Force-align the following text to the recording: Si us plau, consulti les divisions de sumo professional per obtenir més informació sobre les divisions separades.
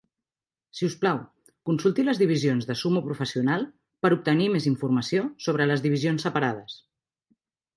Si 0.77 0.85
us 0.85 0.93
plau, 1.01 1.19
consulti 1.69 2.05
les 2.07 2.21
divisions 2.21 2.65
de 2.69 2.77
sumo 2.81 3.03
professional 3.09 3.67
per 4.07 4.13
obtenir 4.17 4.49
més 4.55 4.67
informació 4.73 5.29
sobre 5.49 5.69
les 5.75 5.85
divisions 5.89 6.27
separades. 6.29 6.83